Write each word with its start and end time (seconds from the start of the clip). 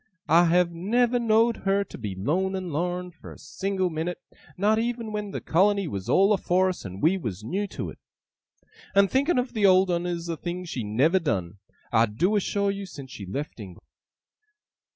I 0.29 0.45
have 0.45 0.71
never 0.71 1.19
know'd 1.19 1.57
her 1.57 1.83
to 1.83 1.95
be 1.95 2.15
lone 2.15 2.55
and 2.55 2.73
lorn, 2.73 3.11
for 3.11 3.31
a 3.31 3.37
single 3.37 3.91
minute, 3.91 4.17
not 4.57 4.79
even 4.79 5.11
when 5.11 5.29
the 5.29 5.41
colony 5.41 5.87
was 5.87 6.09
all 6.09 6.33
afore 6.33 6.69
us, 6.69 6.83
and 6.83 7.03
we 7.03 7.19
was 7.19 7.43
new 7.43 7.67
to 7.67 7.91
it. 7.91 7.99
And 8.95 9.11
thinking 9.11 9.37
of 9.37 9.53
the 9.53 9.67
old 9.67 9.91
'un 9.91 10.07
is 10.07 10.27
a 10.27 10.35
thing 10.37 10.65
she 10.65 10.83
never 10.83 11.19
done, 11.19 11.59
I 11.91 12.07
do 12.07 12.35
assure 12.35 12.71
you, 12.71 12.87
since 12.87 13.11
she 13.11 13.27
left 13.27 13.59
England! 13.59 13.85